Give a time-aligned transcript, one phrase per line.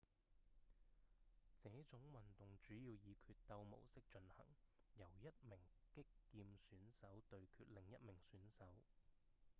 [1.59, 4.47] 這種運動主要以決鬥模式進行
[4.97, 5.59] 由一名
[5.93, 8.65] 擊劍選手對決另一名選手